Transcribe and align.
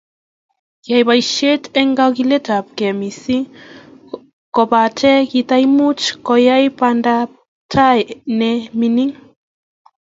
Kiyai 0.81 1.07
boisyet 1.07 1.63
eng 1.79 1.91
kagiletabgei 1.97 2.97
missing, 2.99 3.45
kobate 4.55 5.11
kitaimuch 5.31 6.03
koyai 6.25 6.67
bandaptai 6.79 7.99
ne 8.37 8.49
mining. 8.79 9.13